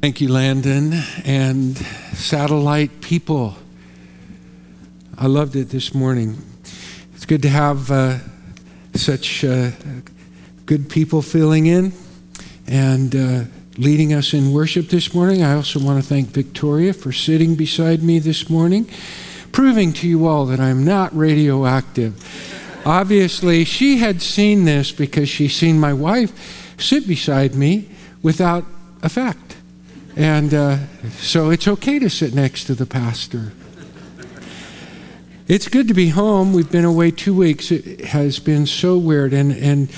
[0.00, 0.92] Thank you, Landon,
[1.24, 3.56] and satellite people.
[5.16, 6.36] I loved it this morning.
[7.16, 8.18] It's good to have uh,
[8.94, 9.72] such uh,
[10.66, 11.92] good people filling in
[12.68, 13.44] and uh,
[13.76, 15.42] leading us in worship this morning.
[15.42, 18.88] I also want to thank Victoria for sitting beside me this morning,
[19.50, 22.14] proving to you all that I'm not radioactive.
[22.86, 27.88] Obviously, she had seen this because she's seen my wife sit beside me
[28.22, 28.64] without
[29.02, 29.57] effect.
[30.18, 30.78] And uh,
[31.10, 33.52] so it's okay to sit next to the pastor.
[35.46, 36.52] It's good to be home.
[36.52, 37.70] We've been away two weeks.
[37.70, 39.32] It has been so weird.
[39.32, 39.88] And, and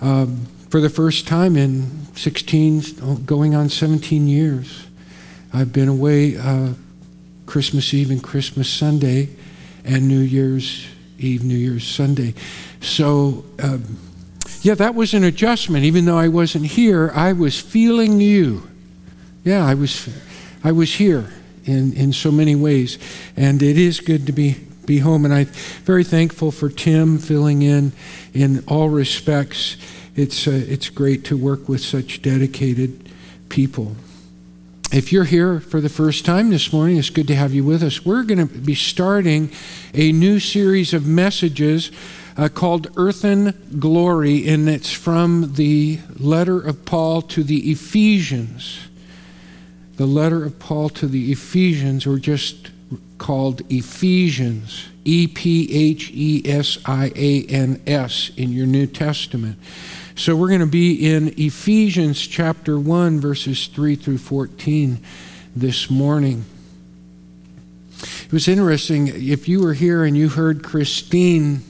[0.00, 4.86] um, for the first time in 16, going on 17 years,
[5.52, 6.72] I've been away uh,
[7.44, 9.28] Christmas Eve and Christmas Sunday
[9.84, 10.86] and New Year's
[11.18, 12.32] Eve, New Year's Sunday.
[12.80, 13.98] So, um,
[14.62, 15.84] yeah, that was an adjustment.
[15.84, 18.70] Even though I wasn't here, I was feeling you
[19.46, 20.08] yeah, I was,
[20.64, 21.30] I was here
[21.66, 22.98] in, in so many ways.
[23.36, 25.24] And it is good to be, be home.
[25.24, 25.46] And I'm
[25.84, 27.92] very thankful for Tim filling in
[28.34, 29.76] in all respects.
[30.16, 33.08] It's, uh, it's great to work with such dedicated
[33.48, 33.94] people.
[34.92, 37.84] If you're here for the first time this morning, it's good to have you with
[37.84, 38.04] us.
[38.04, 39.52] We're going to be starting
[39.94, 41.92] a new series of messages
[42.36, 48.88] uh, called Earthen Glory, and it's from the letter of Paul to the Ephesians
[49.96, 52.70] the letter of Paul to the Ephesians, or just
[53.18, 59.58] called Ephesians, E P H E S I A N S in your New Testament.
[60.14, 64.98] So we're going to be in Ephesians chapter 1, verses 3 through 14
[65.54, 66.44] this morning.
[68.24, 69.08] It was interesting.
[69.08, 71.62] If you were here and you heard Christine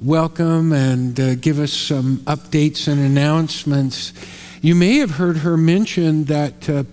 [0.00, 4.12] welcome and uh, give us some updates and announcements,
[4.60, 6.68] you may have heard her mention that.
[6.68, 6.84] Uh,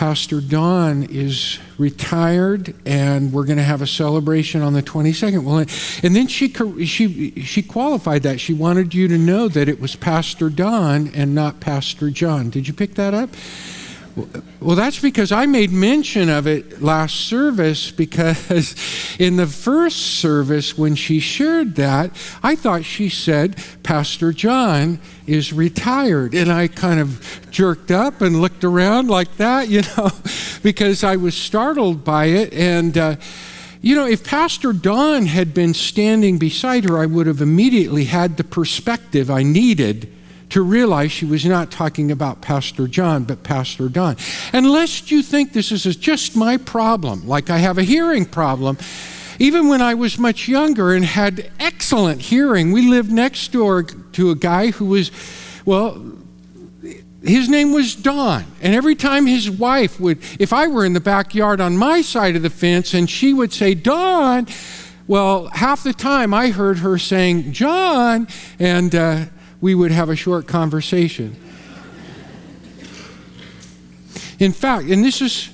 [0.00, 5.44] Pastor Don is retired, and we're going to have a celebration on the 22nd.
[5.44, 5.58] Well,
[6.02, 6.54] and then she
[6.86, 11.34] she she qualified that she wanted you to know that it was Pastor Don and
[11.34, 12.48] not Pastor John.
[12.48, 13.28] Did you pick that up?
[14.60, 18.74] Well, that's because I made mention of it last service because
[19.18, 22.10] in the first service, when she shared that,
[22.42, 24.98] I thought she said, Pastor John
[25.30, 26.34] is retired.
[26.34, 30.10] And I kind of jerked up and looked around like that, you know,
[30.62, 32.52] because I was startled by it.
[32.52, 33.16] And, uh,
[33.80, 38.36] you know, if Pastor Don had been standing beside her, I would have immediately had
[38.36, 40.12] the perspective I needed
[40.50, 44.16] to realize she was not talking about Pastor John, but Pastor Don.
[44.52, 48.76] And lest you think this is just my problem, like I have a hearing problem,
[49.38, 54.30] even when I was much younger and had excellent hearing, we lived next door to
[54.30, 55.10] a guy who was,
[55.64, 56.02] well,
[57.22, 58.44] his name was Don.
[58.62, 62.36] And every time his wife would, if I were in the backyard on my side
[62.36, 64.46] of the fence and she would say, Don,
[65.06, 68.28] well, half the time I heard her saying, John,
[68.58, 69.24] and uh,
[69.60, 71.36] we would have a short conversation.
[74.38, 75.50] In fact, and this is,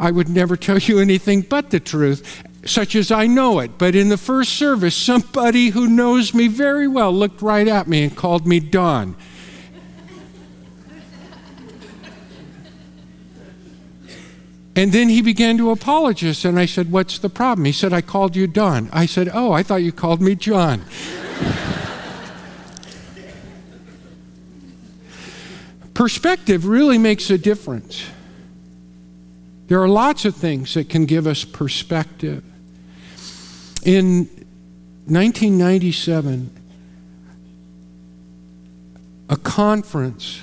[0.00, 3.78] I would never tell you anything but the truth, such as I know it.
[3.78, 8.04] But in the first service, somebody who knows me very well looked right at me
[8.04, 9.16] and called me Don.
[14.76, 17.64] And then he began to apologize, and I said, What's the problem?
[17.64, 18.90] He said, I called you Don.
[18.92, 20.84] I said, Oh, I thought you called me John.
[25.94, 28.04] Perspective really makes a difference.
[29.68, 32.44] There are lots of things that can give us perspective.
[33.86, 34.26] In
[35.06, 36.50] 1997,
[39.28, 40.42] a conference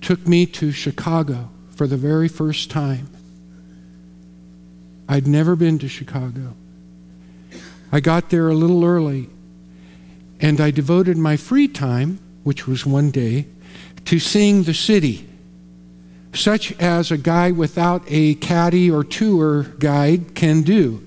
[0.00, 3.08] took me to Chicago for the very first time.
[5.08, 6.54] I'd never been to Chicago.
[7.92, 9.30] I got there a little early,
[10.40, 13.46] and I devoted my free time, which was one day,
[14.06, 15.28] to seeing the city,
[16.34, 21.06] such as a guy without a caddy or tour guide can do.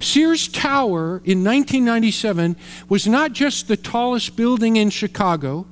[0.00, 2.56] Sears Tower in 1997
[2.88, 5.66] was not just the tallest building in Chicago,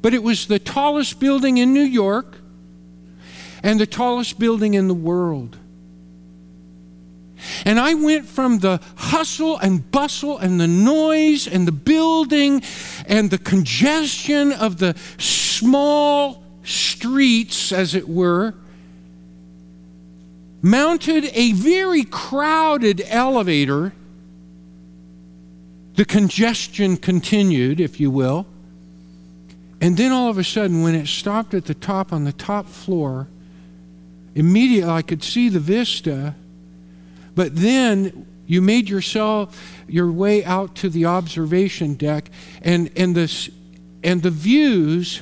[0.00, 2.38] but it was the tallest building in New York
[3.62, 5.58] and the tallest building in the world.
[7.64, 12.62] And I went from the hustle and bustle and the noise and the building
[13.06, 18.54] and the congestion of the small streets, as it were,
[20.62, 23.92] mounted a very crowded elevator.
[25.94, 28.46] The congestion continued, if you will.
[29.80, 32.66] And then all of a sudden, when it stopped at the top on the top
[32.66, 33.28] floor,
[34.34, 36.34] immediately I could see the vista.
[37.36, 42.30] But then you made yourself your way out to the observation deck,
[42.62, 43.50] and, and, this,
[44.02, 45.20] and the views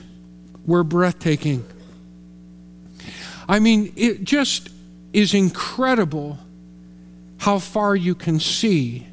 [0.64, 1.66] were breathtaking.
[3.46, 4.70] I mean, it just
[5.12, 6.38] is incredible
[7.38, 9.06] how far you can see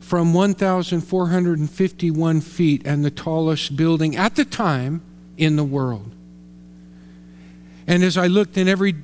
[0.00, 5.00] from 1,451 feet and the tallest building at the time
[5.38, 6.10] in the world.
[7.86, 8.94] And as I looked in every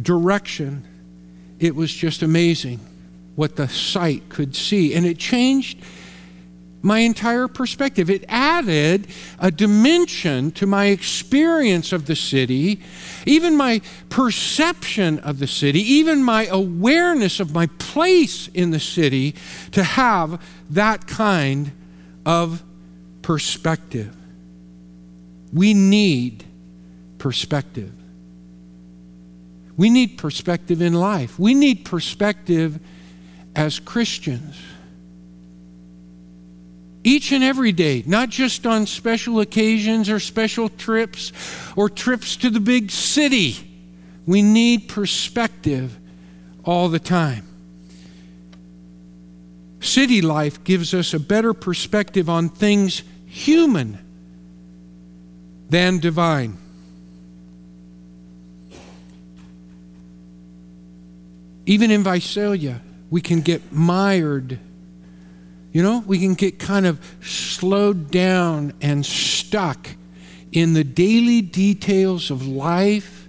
[0.00, 0.86] direction,
[1.64, 2.78] it was just amazing
[3.36, 4.94] what the sight could see.
[4.94, 5.78] And it changed
[6.82, 8.10] my entire perspective.
[8.10, 9.06] It added
[9.38, 12.82] a dimension to my experience of the city,
[13.24, 13.80] even my
[14.10, 19.34] perception of the city, even my awareness of my place in the city
[19.72, 21.72] to have that kind
[22.26, 22.62] of
[23.22, 24.14] perspective.
[25.50, 26.44] We need
[27.16, 28.03] perspective.
[29.76, 31.38] We need perspective in life.
[31.38, 32.78] We need perspective
[33.56, 34.56] as Christians
[37.04, 41.32] each and every day, not just on special occasions or special trips
[41.76, 43.70] or trips to the big city.
[44.26, 45.98] We need perspective
[46.64, 47.46] all the time.
[49.80, 53.98] City life gives us a better perspective on things human
[55.68, 56.56] than divine.
[61.66, 62.80] Even in Visalia,
[63.10, 64.58] we can get mired
[65.74, 69.88] you know, we can get kind of slowed down and stuck
[70.52, 73.28] in the daily details of life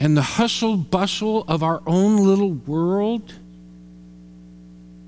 [0.00, 3.32] and the hustle bustle of our own little world.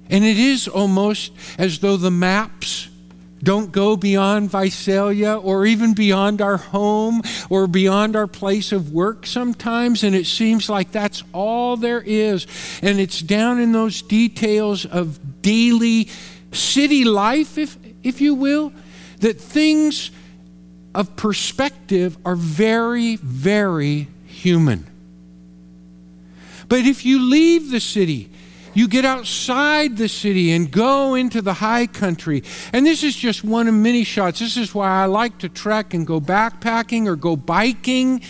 [0.08, 2.88] And it is almost as though the maps
[3.42, 9.26] don't go beyond Visalia or even beyond our home or beyond our place of work
[9.26, 10.02] sometimes.
[10.02, 12.46] And it seems like that's all there is.
[12.82, 16.08] And it's down in those details of daily
[16.52, 18.72] city life, if, if you will,
[19.20, 20.10] that things
[20.94, 24.86] of perspective are very, very human.
[26.68, 28.30] But if you leave the city,
[28.76, 32.42] you get outside the city and go into the high country.
[32.74, 34.38] And this is just one of many shots.
[34.38, 38.20] This is why I like to trek and go backpacking or go biking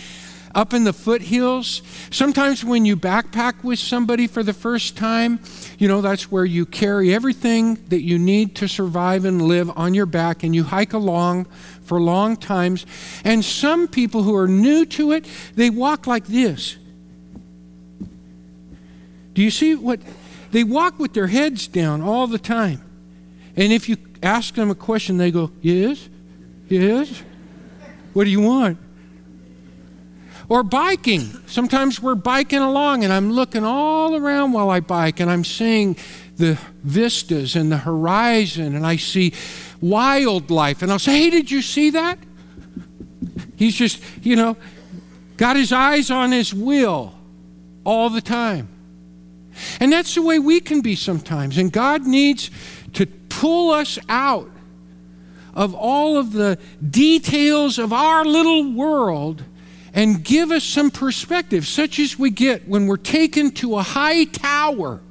[0.55, 1.81] up in the foothills.
[2.11, 5.41] Sometimes when you backpack with somebody for the first time,
[5.77, 9.93] you know, that's where you carry everything that you need to survive and live on
[9.93, 11.45] your back and you hike along
[11.81, 12.85] for long times.
[13.25, 15.25] And some people who are new to it,
[15.55, 16.77] they walk like this.
[19.33, 19.99] Do you see what?
[20.51, 22.83] They walk with their heads down all the time.
[23.55, 26.09] And if you ask them a question, they go, Yes,
[26.67, 27.23] yes.
[28.13, 28.77] What do you want?
[30.49, 31.21] Or biking.
[31.47, 35.97] Sometimes we're biking along and I'm looking all around while I bike and I'm seeing
[36.37, 39.33] the vistas and the horizon and I see
[39.81, 40.81] wildlife.
[40.81, 42.17] And I'll say, hey, did you see that?
[43.57, 44.55] He's just, you know,
[45.35, 47.13] got his eyes on his wheel
[47.83, 48.69] all the time.
[49.79, 51.57] And that's the way we can be sometimes.
[51.57, 52.51] And God needs
[52.93, 54.49] to pull us out
[55.53, 59.43] of all of the details of our little world
[59.93, 64.25] and give us some perspective, such as we get when we're taken to a high
[64.25, 65.01] tower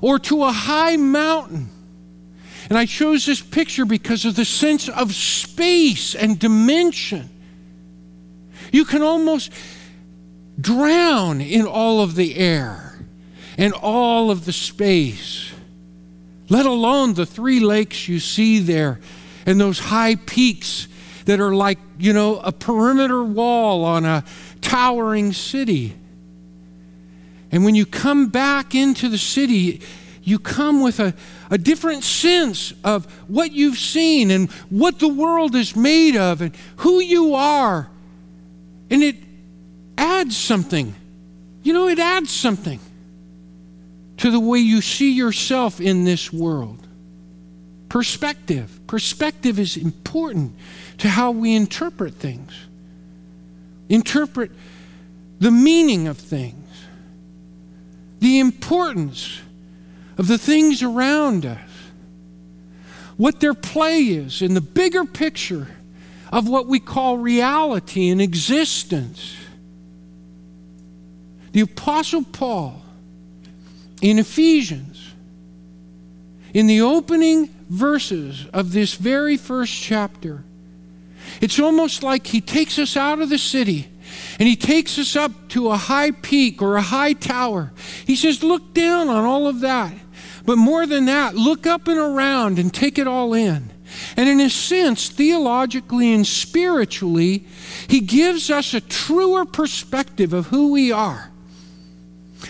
[0.00, 1.68] or to a high mountain.
[2.70, 7.28] And I chose this picture because of the sense of space and dimension.
[8.72, 9.52] You can almost
[10.60, 12.87] drown in all of the air
[13.58, 15.52] and all of the space
[16.48, 19.00] let alone the three lakes you see there
[19.46, 20.88] and those high peaks
[21.26, 24.24] that are like, you know, a perimeter wall on a
[24.62, 25.94] towering city.
[27.50, 29.82] And when you come back into the city,
[30.22, 31.14] you come with a,
[31.50, 36.54] a different sense of what you've seen and what the world is made of and
[36.76, 37.90] who you are.
[38.90, 39.16] And it
[39.98, 40.94] adds something.
[41.62, 42.80] You know, it adds something
[44.18, 46.86] to the way you see yourself in this world.
[47.88, 48.80] Perspective.
[48.86, 50.54] Perspective is important
[50.98, 52.52] to how we interpret things,
[53.88, 54.50] interpret
[55.40, 56.68] the meaning of things,
[58.18, 59.40] the importance
[60.18, 61.70] of the things around us,
[63.16, 65.68] what their play is in the bigger picture
[66.32, 69.36] of what we call reality and existence.
[71.52, 72.82] The Apostle Paul
[74.00, 75.14] in Ephesians,
[76.54, 80.44] in the opening verses of this very first chapter,
[81.40, 83.88] it's almost like he takes us out of the city
[84.38, 87.72] and he takes us up to a high peak or a high tower.
[88.06, 89.92] He says, Look down on all of that.
[90.44, 93.70] But more than that, look up and around and take it all in.
[94.16, 97.46] And in a sense, theologically and spiritually,
[97.88, 101.30] he gives us a truer perspective of who we are.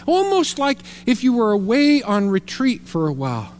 [0.06, 3.54] Almost like if you were away on retreat for a while.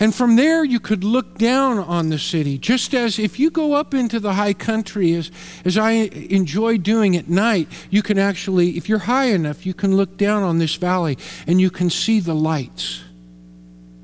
[0.00, 3.74] And from there, you could look down on the city, just as if you go
[3.74, 5.30] up into the high country, as,
[5.62, 9.94] as I enjoy doing at night, you can actually, if you're high enough, you can
[9.94, 13.02] look down on this valley and you can see the lights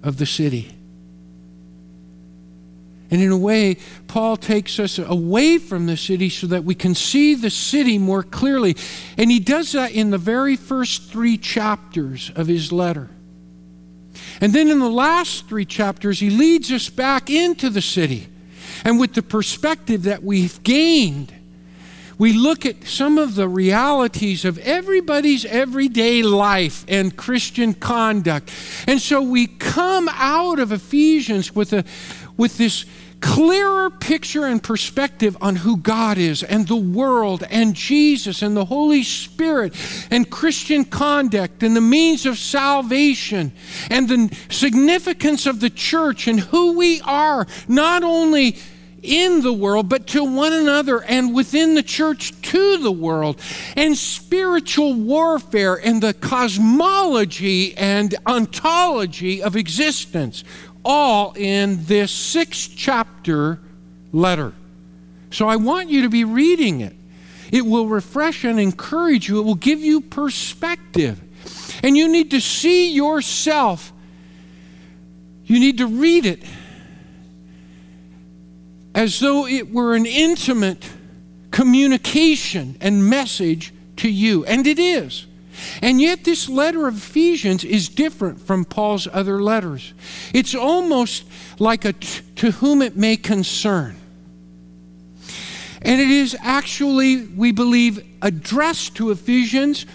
[0.03, 0.76] of the city.
[3.11, 3.77] And in a way,
[4.09, 8.23] Paul takes us away from the city so that we can see the city more
[8.23, 8.77] clearly.
[9.17, 13.11] And he does that in the very first three chapters of his letter.
[14.41, 18.29] And then in the last three chapters, he leads us back into the city.
[18.85, 21.33] And with the perspective that we've gained,
[22.19, 28.51] we look at some of the realities of everybody's everyday life and Christian conduct.
[28.87, 31.85] And so we come out of Ephesians with, a,
[32.37, 32.85] with this
[33.21, 38.67] clearer picture and perspective on who God is and the world and Jesus and the
[38.67, 39.75] Holy Spirit
[40.11, 43.53] and Christian conduct and the means of salvation
[43.91, 48.57] and the significance of the church and who we are, not only
[49.07, 53.41] in the world, but to one another and within the church to the world,
[53.77, 60.45] and spiritual warfare and the cosmology and ontology of existence
[60.87, 63.59] all in this six chapter
[64.13, 64.53] letter.
[65.31, 66.95] So I want you to be reading it.
[67.53, 71.21] It will refresh and encourage you, it will give you perspective.
[71.83, 73.93] And you need to see yourself,
[75.45, 76.43] you need to read it
[78.95, 80.89] as though it were an intimate
[81.51, 84.45] communication and message to you.
[84.47, 85.27] And it is.
[85.83, 89.95] And yet, this letter of Ephesians is different from Paul's other letters.
[90.33, 91.25] It's almost
[91.59, 93.97] like a t- to whom it may concern.
[95.83, 99.87] And it is actually, we believe, addressed to Ephesians,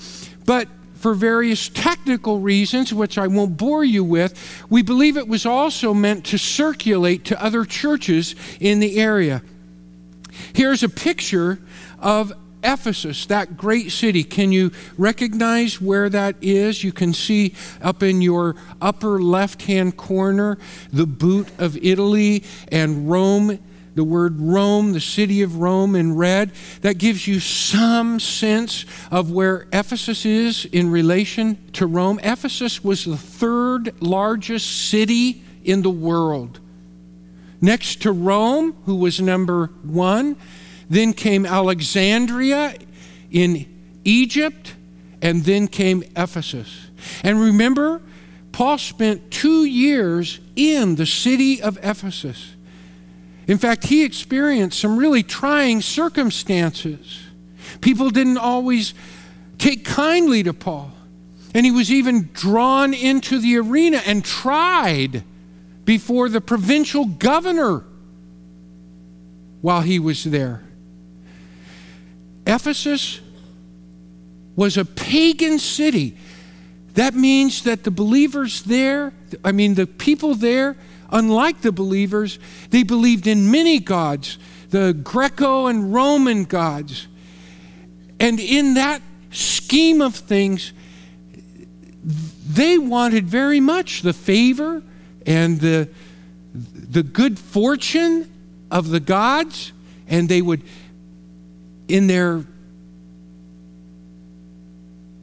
[0.45, 5.45] but for various technical reasons, which I won't bore you with, we believe it was
[5.45, 9.41] also meant to circulate to other churches in the area.
[10.53, 11.59] Here's a picture
[11.99, 12.31] of
[12.63, 16.83] Ephesus, that great city, can you recognize where that is?
[16.83, 20.57] You can see up in your upper left hand corner
[20.91, 23.59] the boot of Italy and Rome,
[23.95, 26.51] the word Rome, the city of Rome in red.
[26.81, 32.19] That gives you some sense of where Ephesus is in relation to Rome.
[32.23, 36.59] Ephesus was the third largest city in the world.
[37.59, 40.35] Next to Rome, who was number one,
[40.91, 42.75] then came Alexandria
[43.31, 43.65] in
[44.03, 44.75] Egypt,
[45.21, 46.89] and then came Ephesus.
[47.23, 48.01] And remember,
[48.51, 52.55] Paul spent two years in the city of Ephesus.
[53.47, 57.21] In fact, he experienced some really trying circumstances.
[57.79, 58.93] People didn't always
[59.59, 60.91] take kindly to Paul.
[61.53, 65.23] And he was even drawn into the arena and tried
[65.85, 67.85] before the provincial governor
[69.61, 70.63] while he was there.
[72.45, 73.21] Ephesus
[74.55, 76.17] was a pagan city.
[76.93, 79.13] That means that the believers there,
[79.45, 80.75] I mean, the people there,
[81.09, 84.37] unlike the believers, they believed in many gods,
[84.69, 87.07] the Greco and Roman gods.
[88.19, 90.73] And in that scheme of things,
[92.03, 94.83] they wanted very much the favor
[95.25, 95.89] and the,
[96.53, 98.31] the good fortune
[98.69, 99.71] of the gods,
[100.07, 100.61] and they would,
[101.91, 102.45] in their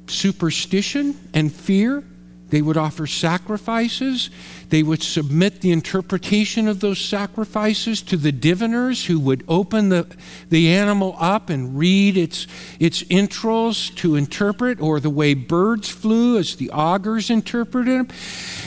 [0.07, 2.05] superstition and fear,
[2.51, 4.31] they would offer sacrifices.
[4.71, 10.07] They would submit the interpretation of those sacrifices to the diviners who would open the,
[10.49, 12.47] the animal up and read its,
[12.81, 18.09] its entrails to interpret, or the way birds flew as the augurs interpreted them.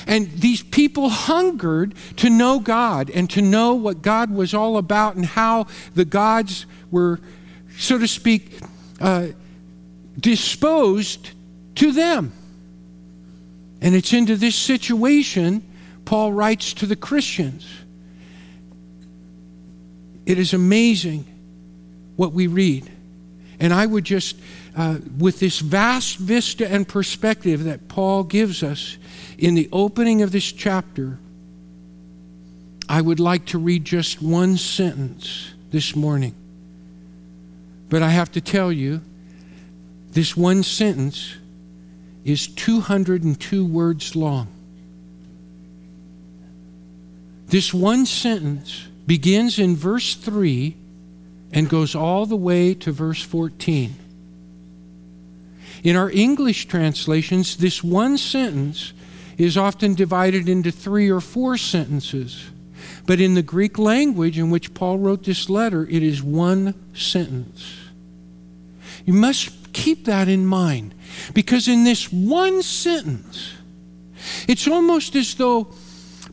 [0.05, 5.15] And these people hungered to know God and to know what God was all about
[5.15, 5.65] and how
[5.95, 7.19] the gods were,
[7.81, 8.59] so to speak,
[8.99, 9.27] uh,
[10.19, 11.31] disposed
[11.75, 12.31] to them.
[13.81, 15.63] And it's into this situation
[16.05, 17.67] Paul writes to the Christians.
[20.25, 21.25] It is amazing
[22.15, 22.91] what we read.
[23.59, 24.35] And I would just,
[24.75, 28.97] uh, with this vast vista and perspective that Paul gives us
[29.37, 31.17] in the opening of this chapter,
[32.89, 36.35] I would like to read just one sentence this morning.
[37.91, 39.01] But I have to tell you,
[40.11, 41.35] this one sentence
[42.23, 44.47] is 202 words long.
[47.47, 50.73] This one sentence begins in verse 3
[51.51, 53.93] and goes all the way to verse 14.
[55.83, 58.93] In our English translations, this one sentence
[59.37, 62.51] is often divided into three or four sentences.
[63.05, 67.80] But in the Greek language in which Paul wrote this letter, it is one sentence.
[69.05, 70.93] You must keep that in mind.
[71.33, 73.53] Because in this one sentence,
[74.47, 75.73] it's almost as though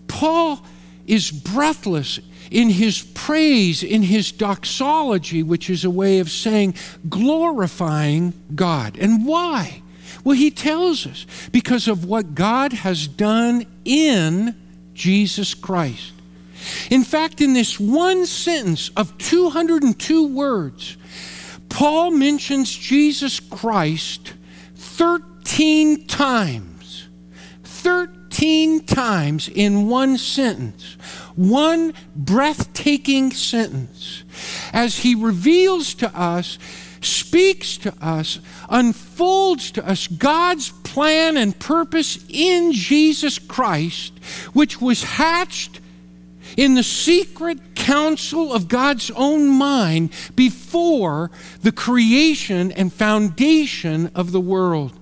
[0.07, 0.65] Paul
[1.07, 2.21] is breathless
[2.51, 6.75] in his praise, in his doxology, which is a way of saying
[7.09, 8.97] glorifying God.
[8.99, 9.83] And why?
[10.25, 14.55] Well, he tells us because of what God has done in
[14.95, 16.13] Jesus Christ.
[16.91, 20.97] In fact, in this one sentence of 202 words,
[21.69, 24.35] Paul mentions Jesus Christ
[24.75, 27.09] 13 times.
[27.63, 30.97] 13 times in one sentence.
[31.37, 34.25] One breathtaking sentence.
[34.73, 36.59] As he reveals to us,
[37.01, 44.13] speaks to us, unfolds to us God's plan and purpose in Jesus Christ,
[44.53, 45.81] which was hatched
[46.57, 51.31] in the secret counsel of God's own mind before
[51.63, 54.93] the creation and foundation of the world.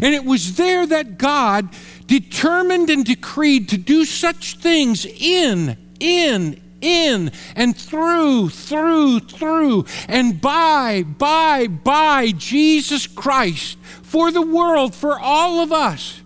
[0.00, 1.68] And it was there that God
[2.06, 10.40] determined and decreed to do such things in, in, in, and through, through, through, and
[10.40, 16.22] by, by, by Jesus Christ for the world, for all of us.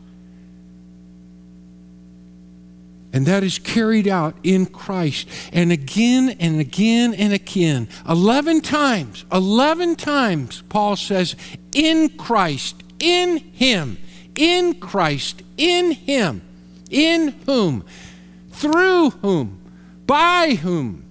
[3.13, 5.29] And that is carried out in Christ.
[5.53, 7.89] And again and again and again.
[8.09, 11.35] 11 times, 11 times, Paul says,
[11.75, 13.99] in Christ, in Him,
[14.37, 16.43] in Christ, in Him,
[16.89, 17.85] in whom,
[18.53, 19.61] through whom,
[20.07, 21.05] by whom.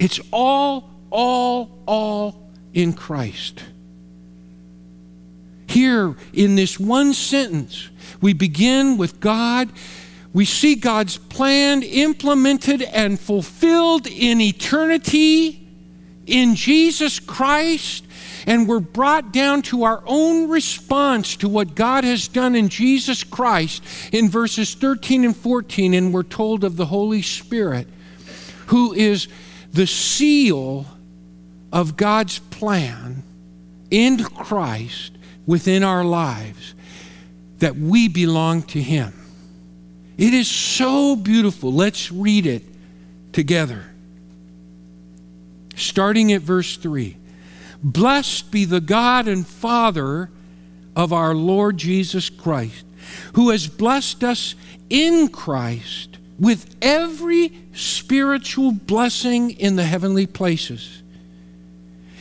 [0.00, 3.62] It's all, all, all in Christ.
[5.68, 9.70] Here in this one sentence, we begin with God
[10.32, 15.66] we see God's plan implemented and fulfilled in eternity
[16.26, 18.04] in Jesus Christ,
[18.46, 23.24] and we're brought down to our own response to what God has done in Jesus
[23.24, 27.88] Christ in verses 13 and 14, and we're told of the Holy Spirit,
[28.66, 29.26] who is
[29.72, 30.86] the seal
[31.72, 33.24] of God's plan
[33.90, 35.12] in Christ
[35.46, 36.74] within our lives,
[37.58, 39.19] that we belong to Him.
[40.20, 41.72] It is so beautiful.
[41.72, 42.62] Let's read it
[43.32, 43.86] together.
[45.76, 47.16] Starting at verse 3
[47.82, 50.28] Blessed be the God and Father
[50.94, 52.84] of our Lord Jesus Christ,
[53.32, 54.54] who has blessed us
[54.90, 61.02] in Christ with every spiritual blessing in the heavenly places,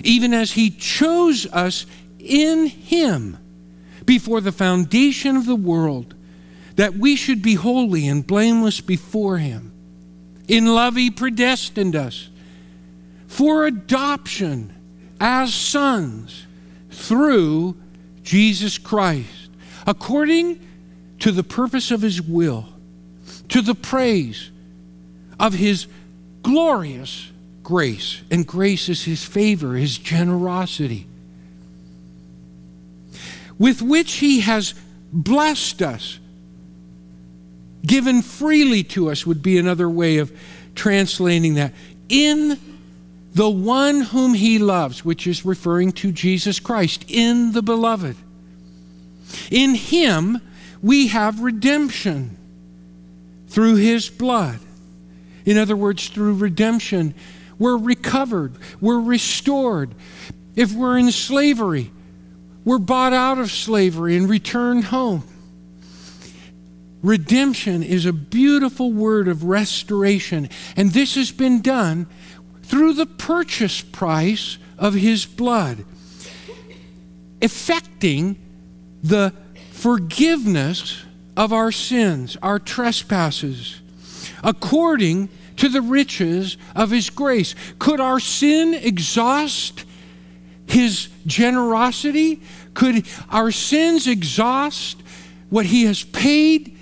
[0.06, 1.86] even as He chose us
[2.18, 3.38] in Him
[4.06, 6.16] before the foundation of the world
[6.80, 9.74] that we should be holy and blameless before Him.
[10.48, 12.30] In love, He predestined us
[13.28, 14.74] for adoption
[15.20, 16.46] as sons
[16.90, 17.76] through
[18.24, 19.50] Jesus Christ,
[19.86, 20.66] according
[21.20, 22.70] to the purpose of His will,
[23.50, 24.50] to the praise
[25.38, 25.86] of His
[26.44, 27.30] glorious
[27.62, 28.22] grace.
[28.32, 31.08] And grace is His favor, His generosity,
[33.58, 34.74] with which He has
[35.12, 36.20] blessed us,
[37.86, 40.32] given freely to us, would be another way of
[40.76, 41.74] translating that.
[42.10, 42.60] In
[43.34, 48.16] the one whom he loves, which is referring to Jesus Christ, in the beloved.
[49.52, 50.42] In him
[50.82, 52.38] we have redemption
[53.48, 54.60] through his blood.
[55.46, 57.14] In other words, through redemption,
[57.58, 59.94] we're recovered, we're restored.
[60.56, 61.92] If we're in slavery,
[62.66, 65.24] we're bought out of slavery and returned home.
[67.02, 72.08] Redemption is a beautiful word of restoration, and this has been done
[72.64, 75.86] through the purchase price of his blood,
[77.42, 78.38] effecting
[79.02, 79.34] the
[79.72, 81.04] forgiveness
[81.38, 83.82] of our sins, our trespasses,
[84.44, 87.56] according to the riches of his grace.
[87.80, 89.86] Could our sin exhaust
[90.68, 92.42] his generosity?
[92.74, 95.02] Could our sins exhaust
[95.50, 96.76] what he has paid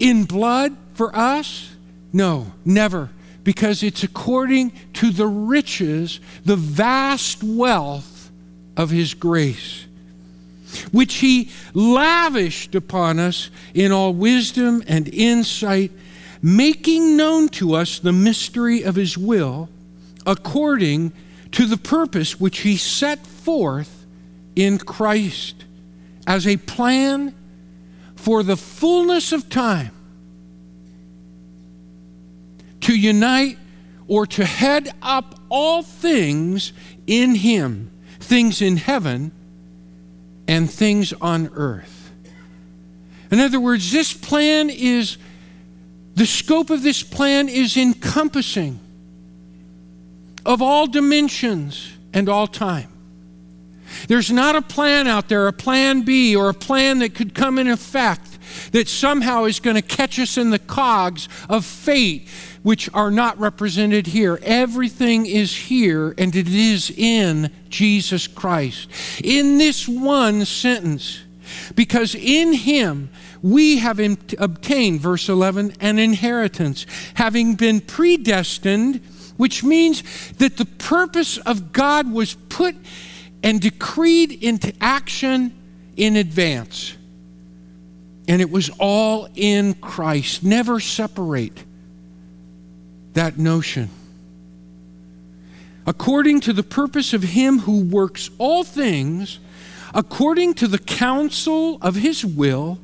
[0.00, 1.70] in blood for us?
[2.12, 3.10] No, never,
[3.44, 8.30] because it's according to the riches, the vast wealth
[8.76, 9.86] of his grace
[10.92, 15.92] which he lavished upon us in all wisdom and insight,
[16.42, 19.68] making known to us the mystery of his will,
[20.26, 21.12] according
[21.52, 24.06] to the purpose which he set forth
[24.54, 25.64] in Christ
[26.26, 27.34] as a plan
[28.20, 29.92] for the fullness of time
[32.82, 33.56] to unite
[34.08, 36.74] or to head up all things
[37.06, 39.32] in him, things in heaven
[40.46, 42.12] and things on earth.
[43.30, 45.16] In other words, this plan is,
[46.14, 48.78] the scope of this plan is encompassing
[50.44, 52.92] of all dimensions and all time.
[54.08, 57.58] There's not a plan out there, a plan B, or a plan that could come
[57.58, 58.38] in effect
[58.72, 62.28] that somehow is going to catch us in the cogs of fate
[62.62, 64.38] which are not represented here.
[64.42, 68.88] Everything is here and it is in Jesus Christ.
[69.22, 71.20] In this one sentence,
[71.74, 73.10] because in him
[73.42, 73.98] we have
[74.38, 79.00] obtained, verse 11, an inheritance, having been predestined,
[79.38, 82.76] which means that the purpose of God was put
[83.42, 85.54] and decreed into action
[85.96, 86.96] in advance.
[88.28, 90.42] And it was all in Christ.
[90.42, 91.64] Never separate
[93.14, 93.90] that notion.
[95.86, 99.38] According to the purpose of Him who works all things
[99.92, 102.78] according to the counsel of His will,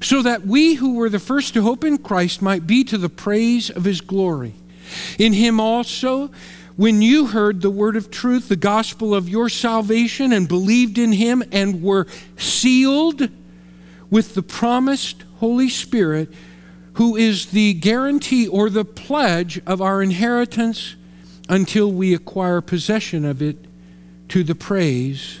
[0.00, 3.08] so that we who were the first to hope in Christ might be to the
[3.08, 4.54] praise of His glory.
[5.18, 6.30] In Him also,
[6.76, 11.12] when you heard the word of truth, the gospel of your salvation, and believed in
[11.12, 12.06] Him and were
[12.36, 13.28] sealed
[14.10, 16.32] with the promised Holy Spirit,
[16.94, 20.96] who is the guarantee or the pledge of our inheritance
[21.48, 23.56] until we acquire possession of it
[24.28, 25.38] to the praise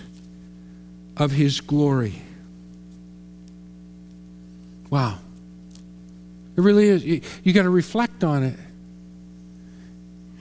[1.16, 2.20] of his glory.
[4.90, 5.18] Wow.
[6.56, 7.04] It really is.
[7.04, 8.58] You, you got to reflect on it.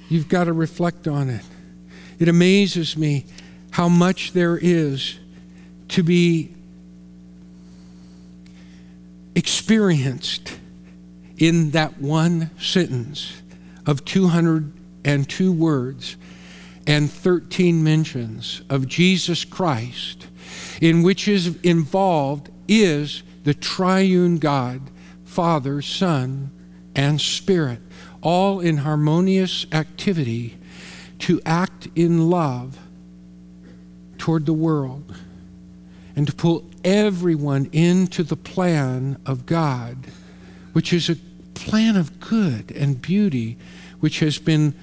[0.09, 1.43] You've got to reflect on it.
[2.19, 3.25] It amazes me
[3.71, 5.19] how much there is
[5.89, 6.53] to be
[9.35, 10.57] experienced
[11.37, 13.41] in that one sentence
[13.85, 16.17] of 202 words
[16.85, 20.27] and 13 mentions of Jesus Christ,
[20.81, 24.81] in which is involved is the triune God,
[25.25, 26.51] Father, Son,
[26.95, 27.79] and Spirit,
[28.23, 30.57] all in harmonious activity
[31.19, 32.79] to act in love
[34.17, 35.15] toward the world
[36.15, 40.07] and to pull everyone into the plan of God
[40.73, 41.15] which is a
[41.53, 43.57] plan of good and beauty,
[43.99, 44.73] which has been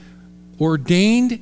[0.61, 1.41] ordained,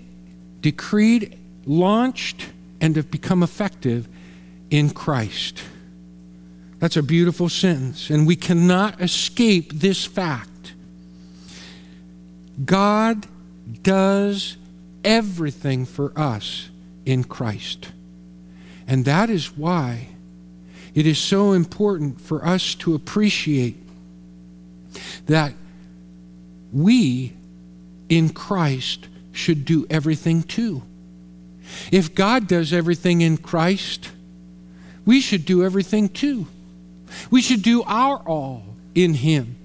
[0.60, 2.48] decreed, launched,
[2.80, 4.08] and have become effective
[4.70, 5.62] in Christ.
[6.78, 10.47] That's a beautiful sentence, and we cannot escape this fact.
[12.64, 13.26] God
[13.82, 14.56] does
[15.04, 16.68] everything for us
[17.04, 17.92] in Christ.
[18.86, 20.08] And that is why
[20.94, 23.76] it is so important for us to appreciate
[25.26, 25.52] that
[26.72, 27.32] we
[28.08, 30.82] in Christ should do everything too.
[31.92, 34.10] If God does everything in Christ,
[35.04, 36.46] we should do everything too.
[37.30, 39.57] We should do our all in Him.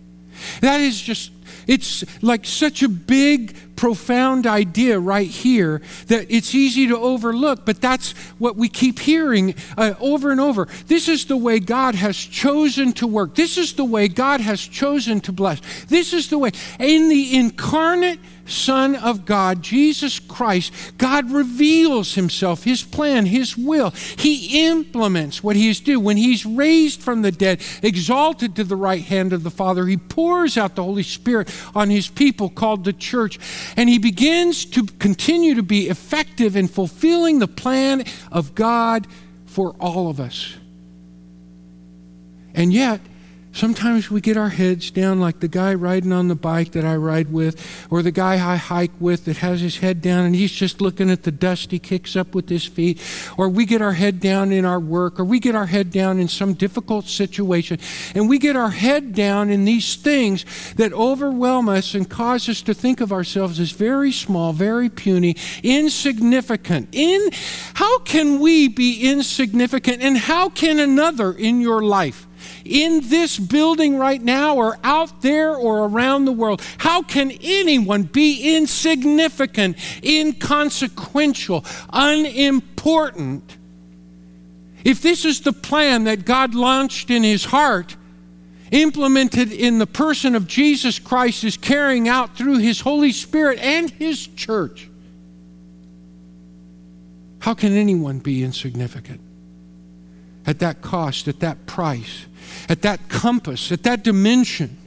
[0.62, 1.32] That is just,
[1.67, 7.82] it's like such a big profound idea right here that it's easy to overlook, but
[7.82, 10.69] that's what we keep hearing uh, over and over.
[10.88, 13.36] This is the way God has chosen to work.
[13.36, 15.60] This is the way God has chosen to bless.
[15.84, 16.52] This is the way.
[16.80, 23.91] In the incarnate Son of God, Jesus Christ, God reveals Himself, His plan, His will.
[23.91, 26.04] He implements what He is doing.
[26.04, 29.98] When He's raised from the dead, exalted to the right hand of the Father, He
[29.98, 33.39] pours out the Holy Spirit on His people called the church.
[33.75, 39.07] And He begins to continue to be effective in fulfilling the plan of God
[39.45, 40.55] for all of us.
[42.53, 43.01] And yet,
[43.56, 46.96] Sometimes we get our heads down, like the guy riding on the bike that I
[46.96, 50.52] ride with, or the guy I hike with that has his head down and he's
[50.52, 53.00] just looking at the dust he kicks up with his feet.
[53.38, 56.20] Or we get our head down in our work, or we get our head down
[56.20, 57.78] in some difficult situation,
[58.16, 62.63] and we get our head down in these things that overwhelm us and cause us
[62.63, 66.89] to think of ourselves as very small, very puny, insignificant.
[66.92, 67.30] In
[67.76, 72.28] how can we be insignificant, and how can another in your life?
[72.65, 76.62] In this building right now or out there or around the world.
[76.78, 83.58] How can anyone be insignificant, inconsequential, unimportant?
[84.84, 87.95] If this is the plan that God launched in his heart,
[88.71, 93.89] implemented in the person of Jesus Christ, is carrying out through his Holy Spirit and
[93.91, 94.89] his church,
[97.39, 99.19] how can anyone be insignificant?
[100.45, 102.26] At that cost, at that price
[102.70, 104.78] at that compass, at that dimension.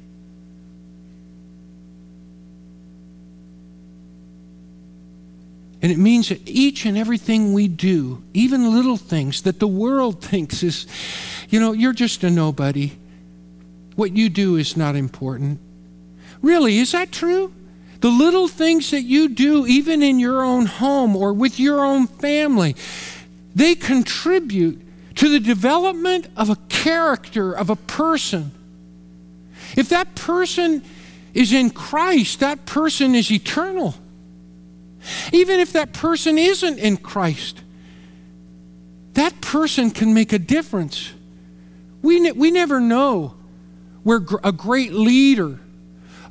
[5.82, 10.22] And it means that each and everything we do, even little things that the world
[10.30, 10.86] thinks is,
[11.48, 12.92] you know, you're just a nobody.
[13.94, 15.60] What you do is not important.
[16.42, 17.52] Really, is that true?
[18.00, 22.06] The little things that you do, even in your own home or with your own
[22.06, 22.76] family,
[23.54, 24.85] they contribute
[25.16, 28.52] to the development of a character of a person.
[29.76, 30.82] If that person
[31.34, 33.94] is in Christ, that person is eternal.
[35.32, 37.62] Even if that person isn't in Christ,
[39.14, 41.12] that person can make a difference.
[42.02, 43.34] We, ne- we never know
[44.02, 45.58] where gr- a great leader,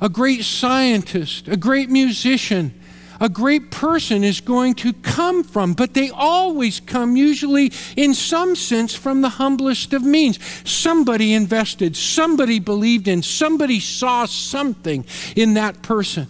[0.00, 2.72] a great scientist, a great musician,
[3.20, 8.56] a great person is going to come from, but they always come, usually in some
[8.56, 10.38] sense, from the humblest of means.
[10.68, 16.28] Somebody invested, somebody believed in, somebody saw something in that person.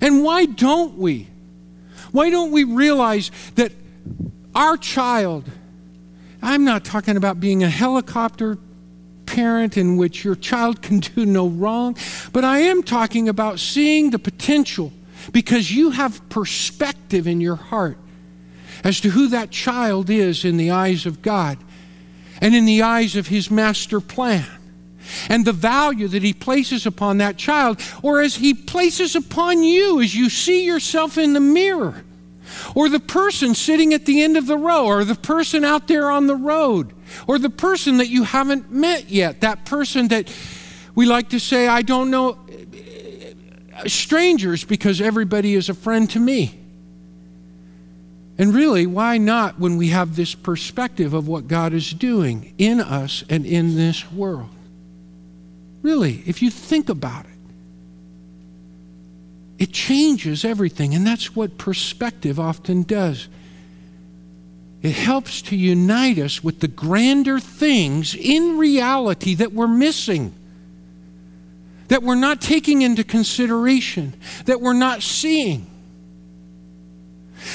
[0.00, 1.28] And why don't we?
[2.12, 3.72] Why don't we realize that
[4.54, 5.44] our child,
[6.42, 8.58] I'm not talking about being a helicopter
[9.26, 11.96] parent in which your child can do no wrong,
[12.32, 14.92] but I am talking about seeing the potential
[15.32, 17.98] because you have perspective in your heart
[18.84, 21.58] as to who that child is in the eyes of God
[22.40, 24.46] and in the eyes of His master plan
[25.28, 30.00] and the value that He places upon that child, or as He places upon you
[30.00, 32.04] as you see yourself in the mirror,
[32.74, 36.10] or the person sitting at the end of the row, or the person out there
[36.10, 36.92] on the road,
[37.26, 40.32] or the person that you haven't met yet, that person that
[40.94, 42.38] we like to say, I don't know
[43.86, 46.58] strangers because everybody is a friend to me.
[48.38, 52.80] And really, why not when we have this perspective of what God is doing in
[52.80, 54.50] us and in this world?
[55.82, 57.30] Really, if you think about it,
[59.58, 60.94] it changes everything.
[60.94, 63.28] And that's what perspective often does.
[64.82, 70.32] It helps to unite us with the grander things in reality that we're missing
[71.88, 75.66] that we're not taking into consideration, that we're not seeing.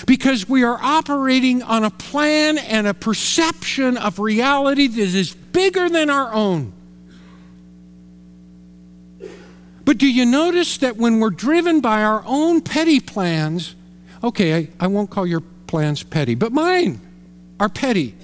[0.07, 5.89] Because we are operating on a plan and a perception of reality that is bigger
[5.89, 6.73] than our own.
[9.85, 13.75] But do you notice that when we're driven by our own petty plans,
[14.23, 17.01] okay, I, I won't call your plans petty, but mine
[17.59, 18.15] are petty.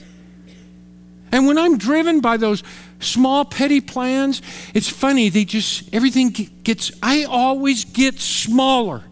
[1.32, 2.64] And when I'm driven by those
[3.00, 4.42] small petty plans,
[4.74, 6.30] it's funny, they just, everything
[6.64, 9.04] gets, I always get smaller.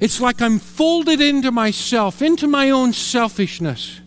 [0.00, 4.00] It's like I'm folded into myself, into my own selfishness.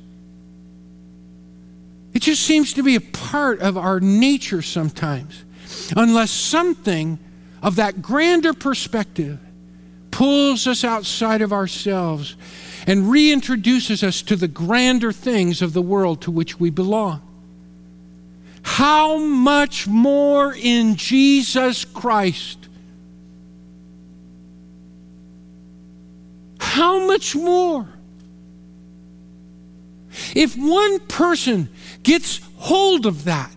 [2.13, 5.45] It just seems to be a part of our nature sometimes,
[5.95, 7.19] unless something
[7.61, 9.39] of that grander perspective
[10.11, 12.35] pulls us outside of ourselves
[12.87, 17.21] and reintroduces us to the grander things of the world to which we belong
[18.69, 22.67] how much more in Jesus Christ?
[26.77, 27.87] how much more?
[30.35, 31.69] If one person
[32.03, 33.51] gets hold of that,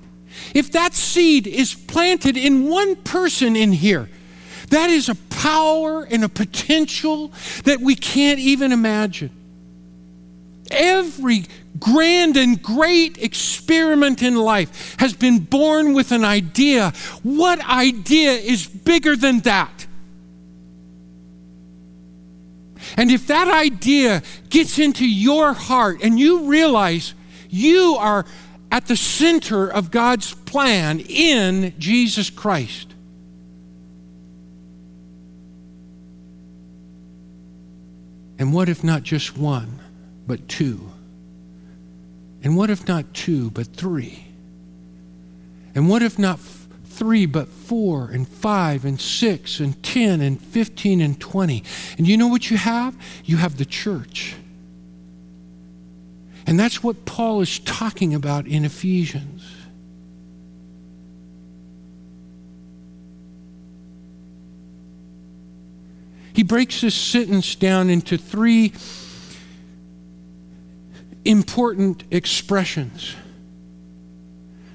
[0.54, 4.08] if that seed is planted in one person in here,
[4.70, 7.30] that is a power and a potential
[7.64, 9.30] that we can't even imagine.
[10.70, 11.44] Every
[11.78, 16.92] grand and great experiment in life has been born with an idea.
[17.22, 19.86] What idea is bigger than that?
[22.96, 27.14] And if that idea gets into your heart and you realize
[27.48, 28.24] you are
[28.72, 32.94] at the center of God's plan in Jesus Christ,
[38.38, 39.80] and what if not just one,
[40.26, 40.90] but two?
[42.42, 44.24] And what if not two, but three?
[45.74, 51.00] And what if not three, but four, and five, and six, and 10, and 15,
[51.00, 51.62] and 20?
[51.98, 52.96] And you know what you have?
[53.24, 54.36] You have the church.
[56.46, 59.44] And that's what Paul is talking about in Ephesians.
[66.32, 68.72] He breaks this sentence down into three
[71.24, 73.14] important expressions.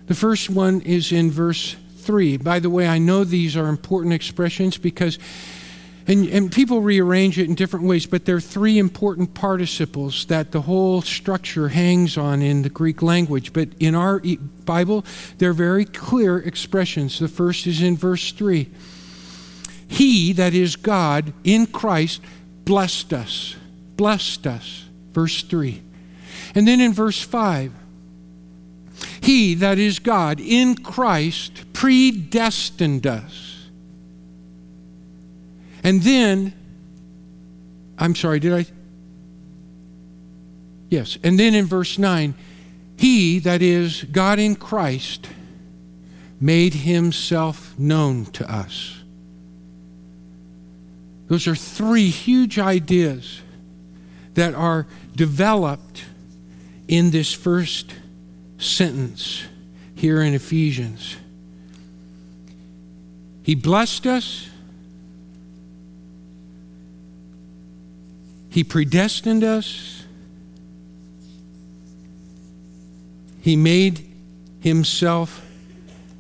[0.08, 2.38] The first one is in verse 3.
[2.38, 5.18] By the way, I know these are important expressions because,
[6.06, 10.52] and, and people rearrange it in different ways, but there are three important participles that
[10.52, 13.52] the whole structure hangs on in the Greek language.
[13.52, 14.22] But in our
[14.66, 15.04] Bible,
[15.40, 17.18] they're very clear expressions.
[17.18, 18.70] The first is in verse 3.
[19.88, 22.22] He, that is God, in Christ,
[22.64, 23.56] blessed us.
[23.98, 24.86] Blessed us.
[25.14, 25.82] Verse 3.
[26.56, 27.74] And then in verse 5,
[29.22, 33.68] He, that is God, in Christ predestined us.
[35.84, 36.54] And then,
[38.00, 38.66] I'm sorry, did I?
[40.90, 41.18] Yes.
[41.24, 42.34] And then in verse 9,
[42.96, 45.28] He, that is God in Christ,
[46.40, 49.02] made Himself known to us.
[51.28, 53.42] Those are three huge ideas
[54.36, 56.06] that are developed
[56.88, 57.94] in this first
[58.58, 59.44] sentence
[59.96, 61.18] here in Ephesians.
[63.44, 64.50] He blessed us.
[68.50, 70.04] He predestined us.
[73.42, 74.08] He made
[74.62, 75.46] himself,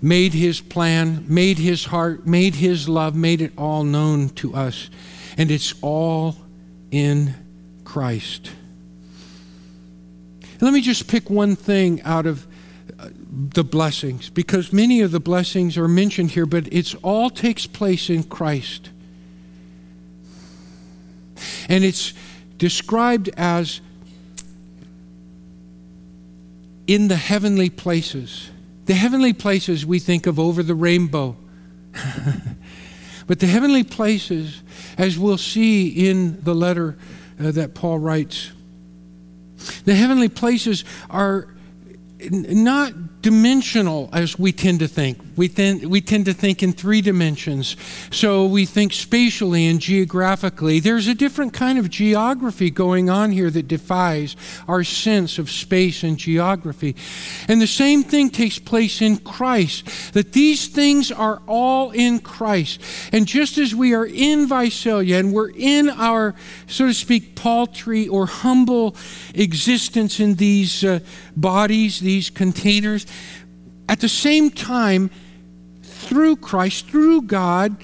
[0.02, 4.90] made his plan, made his heart, made his love, made it all known to us.
[5.38, 6.36] And it's all
[6.92, 7.34] in
[7.84, 8.52] Christ.
[10.62, 12.48] Let me just pick one thing out of
[13.00, 13.10] uh,
[13.54, 18.10] the blessings because many of the blessings are mentioned here, but it's all takes place
[18.10, 18.90] in Christ.
[21.68, 22.14] And it's
[22.58, 23.82] described as
[26.88, 28.50] in the heavenly places.
[28.86, 31.36] The heavenly places we think of over the rainbow.
[33.28, 34.62] but the heavenly places,
[34.98, 36.98] as we'll see in the letter
[37.40, 38.52] uh, that Paul writes,
[39.86, 41.54] the heavenly places are
[42.30, 45.18] not dimensional as we tend to think.
[45.36, 47.76] We tend, we tend to think in three dimensions.
[48.12, 50.80] So we think spatially and geographically.
[50.80, 54.36] There's a different kind of geography going on here that defies
[54.68, 56.96] our sense of space and geography.
[57.48, 62.80] And the same thing takes place in Christ, that these things are all in Christ.
[63.12, 66.36] And just as we are in Visalia and we're in our,
[66.68, 68.96] so to speak, paltry or humble
[69.34, 71.00] existence in these uh,
[71.36, 73.06] bodies, these containers,
[73.88, 75.10] at the same time,
[75.82, 77.76] through Christ, through God,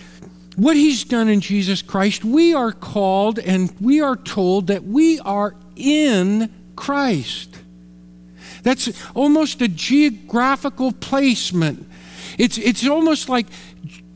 [0.56, 5.20] what He's done in Jesus Christ, we are called and we are told that we
[5.20, 7.58] are in Christ.
[8.64, 11.88] That's almost a geographical placement.
[12.38, 13.48] It's, it's almost like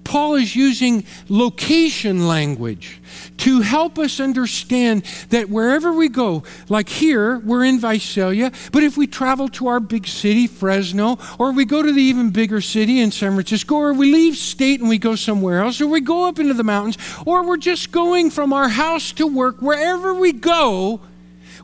[0.03, 3.01] Paul is using location language
[3.37, 8.97] to help us understand that wherever we go, like here, we're in Visalia, but if
[8.97, 12.99] we travel to our big city, Fresno, or we go to the even bigger city
[12.99, 16.27] in San Francisco, or we leave state and we go somewhere else, or we go
[16.27, 20.31] up into the mountains, or we're just going from our house to work, wherever we
[20.31, 21.01] go,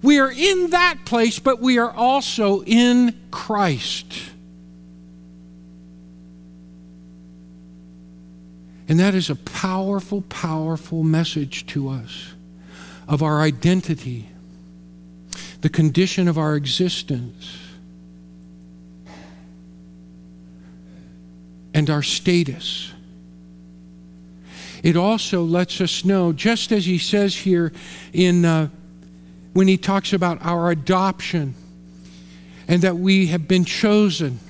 [0.02, 4.31] we are in that place, but we are also in Christ.
[8.92, 12.34] And that is a powerful, powerful message to us
[13.08, 14.28] of our identity,
[15.62, 17.58] the condition of our existence,
[21.74, 22.92] and our status.
[24.84, 27.72] it also lets us know, just as he says here
[28.12, 28.68] in uh,
[29.54, 31.56] when he talks about our adoption
[32.68, 34.42] and that we have been chosen.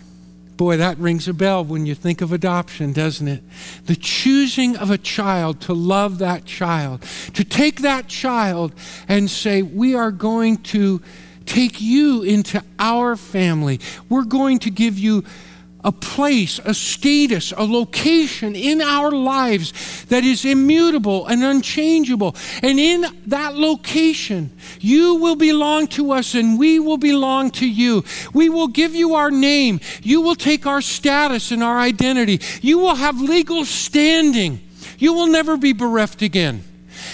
[0.57, 3.43] Boy, that rings a bell when you think of adoption, doesn't it?
[3.85, 7.01] The choosing of a child to love that child,
[7.33, 8.73] to take that child
[9.07, 11.01] and say, We are going to
[11.45, 13.79] take you into our family.
[14.07, 15.23] We're going to give you
[15.83, 22.35] a place, a status, a location in our lives that is immutable and unchangeable.
[22.61, 28.03] And in that location, you will belong to us and we will belong to you.
[28.33, 29.79] We will give you our name.
[30.03, 32.41] You will take our status and our identity.
[32.61, 34.61] You will have legal standing.
[34.97, 36.63] You will never be bereft again.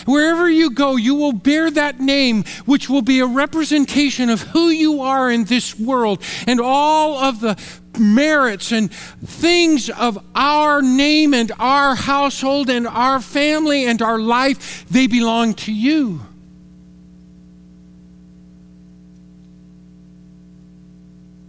[0.05, 4.69] Wherever you go, you will bear that name, which will be a representation of who
[4.69, 7.57] you are in this world and all of the
[7.99, 14.85] merits and things of our name and our household and our family and our life,
[14.89, 16.21] they belong to you.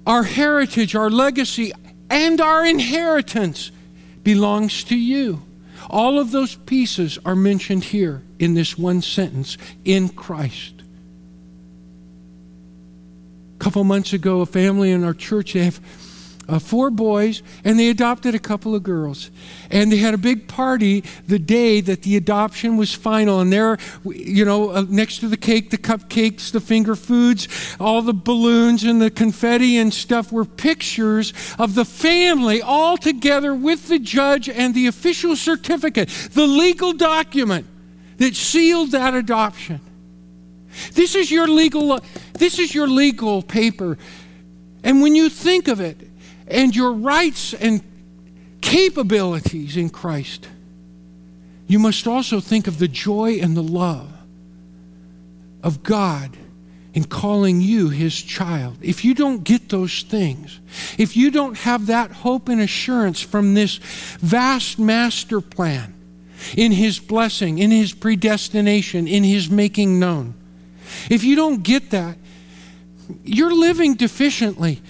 [0.07, 1.73] Our heritage, our legacy,
[2.09, 3.71] and our inheritance
[4.25, 5.43] belongs to you.
[5.91, 10.75] All of those pieces are mentioned here in this one sentence in Christ.
[13.57, 15.81] A couple months ago, a family in our church, they have
[16.49, 19.31] uh, four boys, and they adopted a couple of girls.
[19.71, 23.41] And they had a big party the day that the adoption was final.
[23.41, 28.01] And there, you know, uh, next to the cake, the cupcakes, the finger foods, all
[28.01, 33.89] the balloons and the confetti and stuff were pictures of the family all together with
[33.89, 37.67] the judge and the official certificate, the legal document
[38.17, 39.81] that sealed that adoption.
[40.93, 42.01] This is your legal
[42.35, 43.99] this is your legal paper.
[44.85, 46.08] And when you think of it,
[46.51, 47.83] and your rights and
[48.61, 50.49] capabilities in Christ,
[51.67, 54.11] you must also think of the joy and the love
[55.63, 56.37] of God
[56.95, 58.79] in calling you his child.
[58.81, 60.59] If you don't get those things,
[60.97, 63.77] if you don't have that hope and assurance from this
[64.21, 65.95] vast master plan
[66.57, 70.35] in his blessing, in his predestination, in his making known,
[71.11, 72.17] if you don't get that,
[73.25, 74.81] you're living deficiently.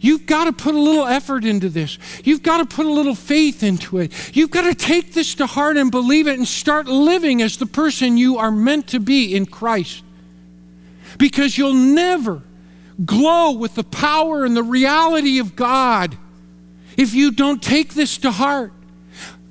[0.00, 1.98] You've got to put a little effort into this.
[2.22, 4.36] You've got to put a little faith into it.
[4.36, 7.66] You've got to take this to heart and believe it and start living as the
[7.66, 10.04] person you are meant to be in Christ.
[11.18, 12.42] Because you'll never
[13.04, 16.16] glow with the power and the reality of God
[16.96, 18.72] if you don't take this to heart.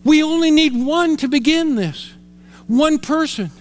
[0.03, 2.13] We only need one to begin this,
[2.67, 3.51] one person.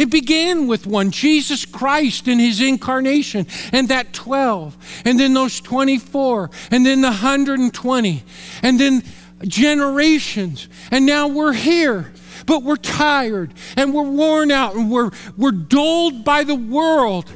[0.00, 5.60] It began with one, Jesus Christ in his incarnation, and that 12, and then those
[5.60, 8.24] 24, and then the 120,
[8.62, 9.02] and then
[9.46, 10.70] generations.
[10.90, 12.14] And now we're here,
[12.46, 17.30] but we're tired, and we're worn out, and we're, we're dulled by the world.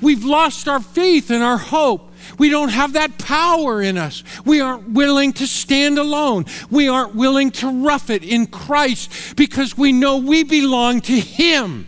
[0.00, 2.14] We've lost our faith and our hope.
[2.38, 4.24] We don't have that power in us.
[4.46, 6.46] We aren't willing to stand alone.
[6.70, 11.86] We aren't willing to rough it in Christ because we know we belong to Him.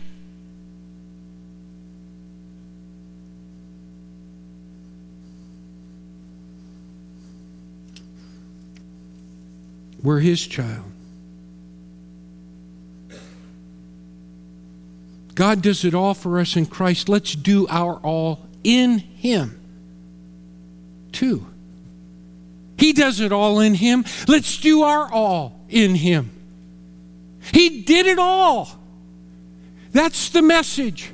[10.02, 10.84] We're His child.
[15.34, 17.08] God does it all for us in Christ.
[17.08, 19.60] Let's do our all in Him,
[21.12, 21.46] too.
[22.76, 24.04] He does it all in Him.
[24.26, 26.30] Let's do our all in Him.
[27.52, 28.68] He did it all.
[29.92, 31.12] That's the message.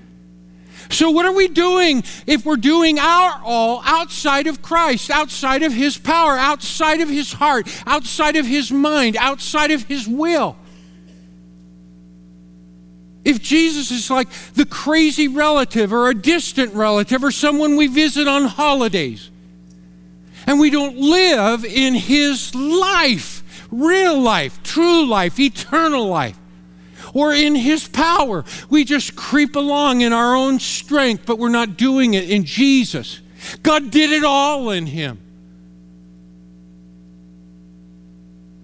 [0.95, 5.73] So, what are we doing if we're doing our all outside of Christ, outside of
[5.73, 10.57] His power, outside of His heart, outside of His mind, outside of His will?
[13.25, 18.29] If Jesus is like the crazy relative or a distant relative or someone we visit
[18.29, 19.31] on holidays,
[20.47, 23.43] and we don't live in His life,
[23.73, 26.39] real life, true life, eternal life,
[27.15, 28.45] or in His power.
[28.69, 33.21] We just creep along in our own strength, but we're not doing it in Jesus.
[33.63, 35.21] God did it all in Him.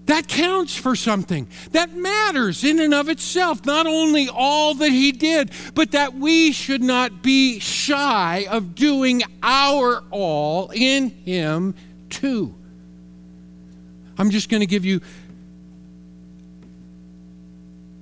[0.06, 1.46] That counts for something.
[1.70, 3.64] That matters in and of itself.
[3.64, 9.22] Not only all that He did, but that we should not be shy of doing
[9.40, 11.76] our all in Him
[12.08, 12.56] too.
[14.18, 15.00] I'm just going to give you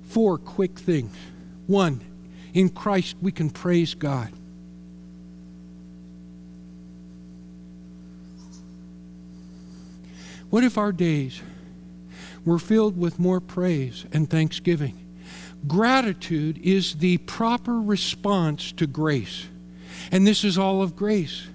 [0.09, 1.15] four quick things.
[1.65, 2.01] One,
[2.53, 4.31] in Christ we can praise God.
[10.49, 11.41] What if our days
[12.45, 14.97] we're filled with more praise and thanksgiving.
[15.67, 19.45] Gratitude is the proper response to grace.
[20.11, 21.47] And this is all of grace.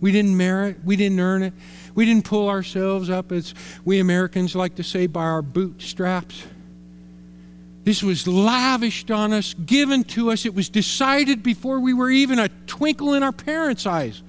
[0.00, 1.52] We didn't merit, we didn't earn it.
[1.94, 3.54] We didn't pull ourselves up, as
[3.84, 6.44] we Americans like to say, by our bootstraps.
[7.88, 10.44] This was lavished on us, given to us.
[10.44, 14.22] It was decided before we were even a twinkle in our parents' eyes.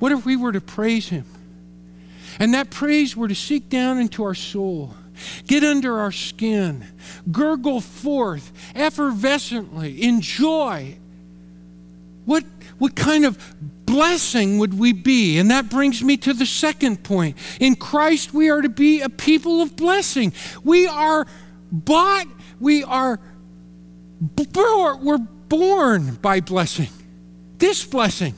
[0.00, 1.26] What if we were to praise Him?
[2.40, 4.94] And that praise were to seek down into our soul,
[5.46, 6.84] get under our skin,
[7.30, 10.98] gurgle forth effervescently in joy.
[12.24, 12.42] What,
[12.78, 13.38] what kind of
[13.86, 15.38] blessing would we be?
[15.38, 17.36] And that brings me to the second point.
[17.60, 20.32] In Christ, we are to be a people of blessing.
[20.62, 21.26] We are
[21.70, 22.26] bought,
[22.60, 23.20] we are
[24.20, 26.88] we're born by blessing.
[27.58, 28.34] This blessing.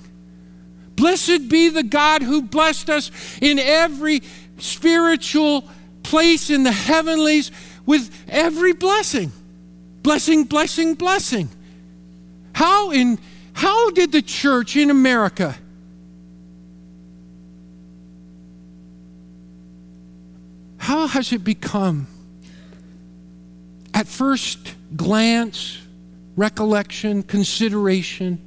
[0.96, 3.10] Blessed be the God who blessed us
[3.40, 4.22] in every
[4.58, 5.64] spiritual
[6.02, 7.50] place in the heavenlies
[7.86, 9.32] with every blessing.
[10.02, 11.48] Blessing, blessing, blessing.
[12.54, 13.18] How in
[13.52, 15.56] how did the church in America
[20.78, 22.06] how has it become
[23.92, 25.78] at first glance,
[26.36, 28.40] recollection, consideration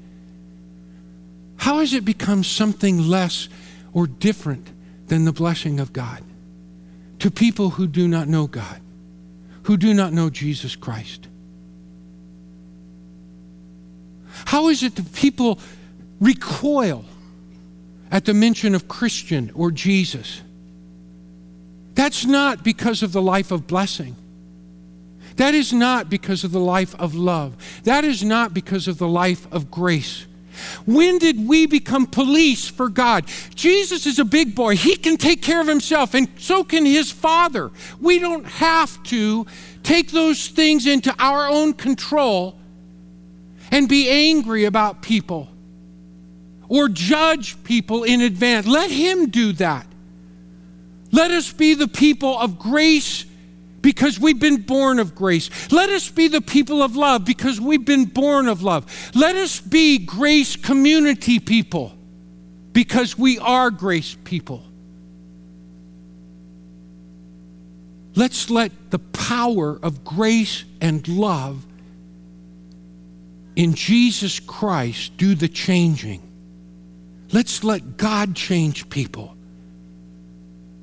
[1.63, 3.47] how has it become something less
[3.93, 4.69] or different
[5.07, 6.21] than the blessing of God
[7.19, 8.81] to people who do not know God,
[9.63, 11.29] who do not know Jesus Christ?
[14.45, 15.59] How is it that people
[16.19, 17.05] recoil
[18.11, 20.41] at the mention of Christian or Jesus?
[21.95, 24.15] That's not because of the life of blessing.
[25.37, 27.55] That is not because of the life of love.
[27.83, 30.25] That is not because of the life of grace.
[30.85, 33.25] When did we become police for God?
[33.55, 34.75] Jesus is a big boy.
[34.75, 37.71] He can take care of himself, and so can his Father.
[37.99, 39.47] We don't have to
[39.81, 42.59] take those things into our own control
[43.73, 45.49] and be angry about people
[46.69, 48.67] or judge people in advance.
[48.67, 49.87] Let Him do that.
[51.11, 53.25] Let us be the people of grace
[53.81, 55.71] because we've been born of grace.
[55.71, 58.85] Let us be the people of love because we've been born of love.
[59.15, 61.97] Let us be grace community people
[62.73, 64.63] because we are grace people.
[68.13, 71.65] Let's let the power of grace and love
[73.55, 76.21] in Jesus Christ do the changing.
[77.31, 79.35] Let's let God change people.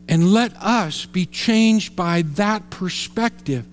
[0.09, 3.66] And let us be changed by that perspective.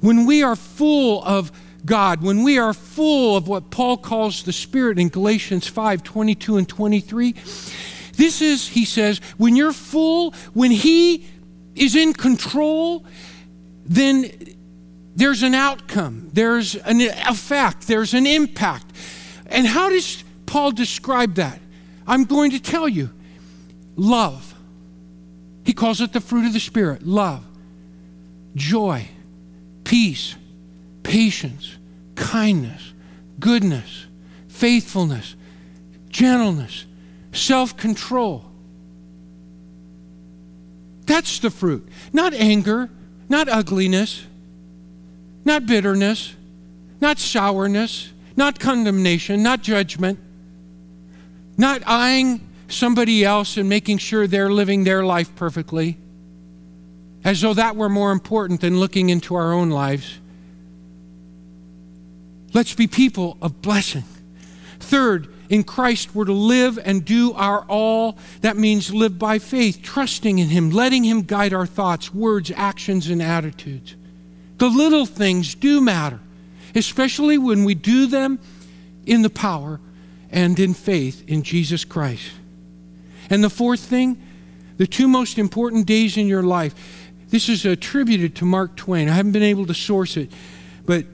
[0.00, 1.50] When we are full of
[1.84, 6.56] God, when we are full of what Paul calls the Spirit in Galatians 5 22
[6.56, 7.34] and 23,
[8.16, 11.26] this is, he says, when you're full, when He
[11.74, 13.04] is in control,
[13.84, 14.30] then
[15.20, 18.86] there's an outcome, there's an effect, there's an impact.
[19.48, 21.60] And how does Paul describe that?
[22.06, 23.10] I'm going to tell you.
[23.96, 24.54] Love.
[25.62, 27.06] He calls it the fruit of the Spirit.
[27.06, 27.44] Love,
[28.54, 29.08] joy,
[29.84, 30.36] peace,
[31.02, 31.76] patience,
[32.14, 32.94] kindness,
[33.38, 34.06] goodness,
[34.48, 35.36] faithfulness,
[36.08, 36.86] gentleness,
[37.32, 38.46] self control.
[41.04, 41.86] That's the fruit.
[42.10, 42.88] Not anger,
[43.28, 44.24] not ugliness,
[45.44, 46.34] not bitterness,
[47.00, 50.18] not sourness, not condemnation, not judgment,
[51.56, 55.96] not eyeing somebody else and making sure they're living their life perfectly,
[57.24, 60.18] as though that were more important than looking into our own lives.
[62.52, 64.04] Let's be people of blessing.
[64.78, 68.16] Third, in Christ, we're to live and do our all.
[68.40, 73.08] That means live by faith, trusting in Him, letting Him guide our thoughts, words, actions,
[73.08, 73.96] and attitudes.
[74.60, 76.20] The little things do matter,
[76.74, 78.38] especially when we do them
[79.06, 79.80] in the power
[80.30, 82.30] and in faith in Jesus Christ.
[83.30, 84.20] And the fourth thing,
[84.76, 86.74] the two most important days in your life.
[87.30, 89.08] This is attributed to Mark Twain.
[89.08, 90.30] I haven't been able to source it,
[90.84, 91.06] but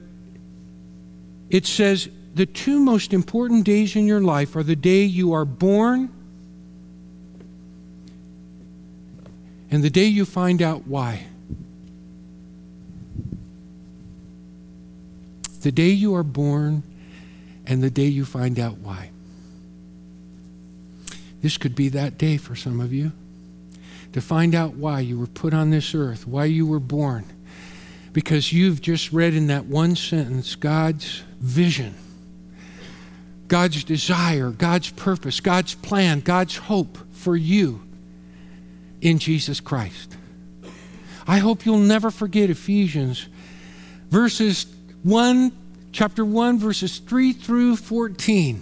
[1.49, 5.45] it says the two most important days in your life are the day you are
[5.45, 6.11] born
[9.71, 11.27] and the day you find out why.
[15.61, 16.83] The day you are born
[17.65, 19.11] and the day you find out why.
[21.41, 23.11] This could be that day for some of you
[24.13, 27.25] to find out why you were put on this earth, why you were born.
[28.13, 31.93] Because you've just read in that one sentence God's vision,
[33.47, 37.81] God's desire, God's purpose, God's plan, God's hope for you.
[39.01, 40.17] in Jesus Christ.
[41.27, 43.27] I hope you'll never forget Ephesians
[44.09, 44.65] verses
[45.07, 45.53] 1
[45.93, 48.61] chapter 1 verses 3 through 14,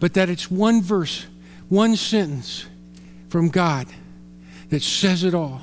[0.00, 1.24] but that it's one verse,
[1.68, 2.66] one sentence
[3.28, 3.86] from God
[4.70, 5.62] that says it all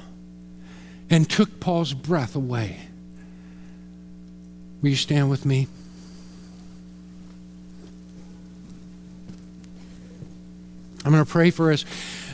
[1.09, 2.77] and took Paul's breath away.
[4.81, 5.67] Will you stand with me?
[11.03, 11.83] I'm going to pray for us.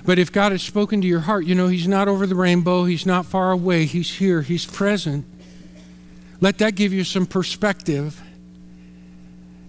[0.05, 2.83] But if God has spoken to your heart, you know, He's not over the rainbow,
[2.83, 5.25] He's not far away, He's here, He's present.
[6.39, 8.21] Let that give you some perspective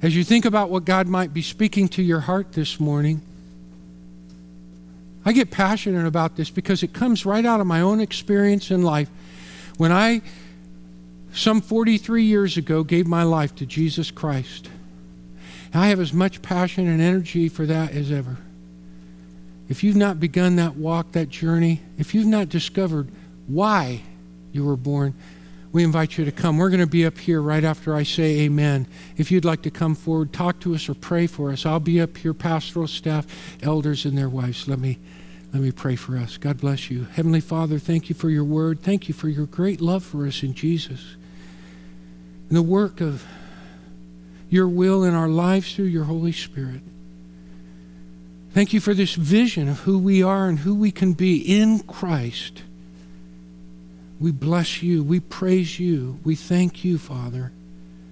[0.02, 3.22] as you think about what God might be speaking to your heart this morning.
[5.24, 8.82] I get passionate about this because it comes right out of my own experience in
[8.82, 9.08] life.
[9.76, 10.22] When I,
[11.32, 14.68] some 43 years ago, gave my life to Jesus Christ,
[15.74, 18.38] I have as much passion and energy for that as ever.
[19.68, 23.08] If you've not begun that walk, that journey, if you've not discovered
[23.46, 24.02] why
[24.52, 25.14] you were born,
[25.78, 26.58] we invite you to come.
[26.58, 28.88] We're going to be up here right after I say amen.
[29.16, 32.00] If you'd like to come forward, talk to us or pray for us, I'll be
[32.00, 33.28] up here, pastoral staff,
[33.62, 34.66] elders, and their wives.
[34.66, 34.98] Let me,
[35.52, 36.36] let me pray for us.
[36.36, 37.04] God bless you.
[37.12, 38.82] Heavenly Father, thank you for your word.
[38.82, 41.14] Thank you for your great love for us in Jesus.
[42.48, 43.24] And the work of
[44.50, 46.80] your will in our lives through your Holy Spirit.
[48.50, 51.78] Thank you for this vision of who we are and who we can be in
[51.84, 52.64] Christ.
[54.20, 55.02] We bless you.
[55.02, 56.18] We praise you.
[56.24, 57.52] We thank you, Father,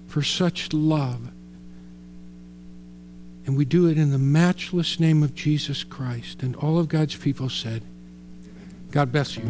[0.07, 1.29] for such love.
[3.45, 6.43] And we do it in the matchless name of Jesus Christ.
[6.43, 7.81] And all of God's people said,
[8.91, 9.43] God bless you.